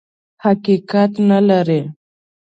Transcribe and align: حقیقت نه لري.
حقیقت 0.43 1.11
نه 1.29 1.39
لري. 1.47 1.81